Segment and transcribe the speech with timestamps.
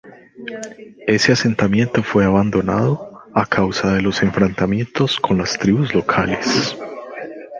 [1.05, 6.75] Ese asentamiento fue abandonado a causa de los enfrentamientos con las tribus locales.